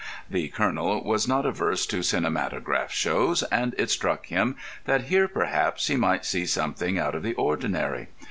The 0.31 0.47
Colonel 0.47 1.03
was 1.03 1.27
not 1.27 1.45
averse 1.45 1.85
to 1.85 2.01
cinematograph 2.01 2.89
shows, 2.91 3.43
and 3.51 3.75
it 3.77 3.91
struck 3.91 4.25
him 4.25 4.55
that 4.85 5.03
here, 5.11 5.27
perhaps, 5.27 5.85
he 5.89 5.95
might 5.95 6.25
see 6.25 6.47
something 6.47 6.97
out 6.97 7.13
of 7.13 7.21
the 7.21 7.35
ordinary. 7.35 8.07